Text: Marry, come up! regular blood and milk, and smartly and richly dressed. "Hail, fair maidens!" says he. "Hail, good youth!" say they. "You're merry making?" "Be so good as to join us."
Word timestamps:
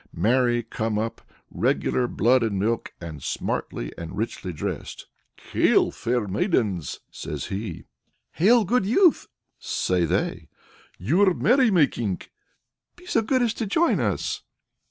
Marry, 0.15 0.63
come 0.63 0.97
up! 0.97 1.21
regular 1.51 2.07
blood 2.07 2.41
and 2.41 2.57
milk, 2.57 2.91
and 2.99 3.21
smartly 3.21 3.93
and 3.99 4.17
richly 4.17 4.51
dressed. 4.51 5.05
"Hail, 5.51 5.91
fair 5.91 6.27
maidens!" 6.27 7.01
says 7.11 7.49
he. 7.53 7.83
"Hail, 8.31 8.65
good 8.65 8.87
youth!" 8.87 9.27
say 9.59 10.05
they. 10.05 10.49
"You're 10.97 11.35
merry 11.35 11.69
making?" 11.69 12.21
"Be 12.95 13.05
so 13.05 13.21
good 13.21 13.43
as 13.43 13.53
to 13.53 13.67
join 13.67 13.99
us." 13.99 14.41